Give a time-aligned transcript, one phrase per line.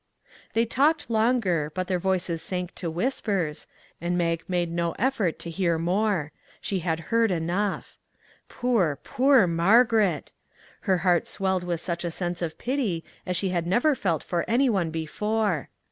[0.53, 3.67] They talked longer, but their voices sank to whispers,
[4.01, 7.99] and Mag made no effort to hear more; she had heard enough.
[8.49, 10.31] Poor, poor Mar garet!
[10.89, 14.43] Her heart swelled with such a sense of pity as she had never felt for
[14.47, 15.69] any one before.